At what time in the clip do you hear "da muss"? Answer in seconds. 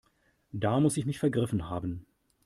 0.51-0.97